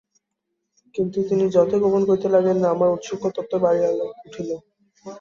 কিন্তু 0.95 1.17
তিনি 1.29 1.43
যতই 1.55 1.79
গোপন 1.83 2.01
করিতে 2.09 2.27
লাগিলেন, 2.29 2.59
আমার 2.73 2.87
ঔৎসুক্য 2.91 3.23
ততই 3.35 3.59
বাড়িয়া 3.63 3.89
উঠিল। 4.21 4.49